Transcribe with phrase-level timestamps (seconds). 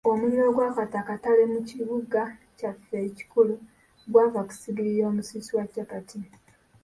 [0.11, 2.21] Omuliro ogwakwata akatale mu kibuga
[2.57, 3.53] kyaffe ekikukulu
[4.11, 6.19] gwava ku ssigiri y'omusiisi wa capati.